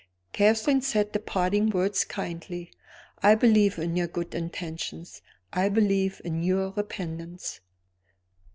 [0.33, 2.71] Catherine said the parting words kindly.
[3.21, 5.21] "I believe in your good intentions;
[5.53, 7.59] I believe in your repentance."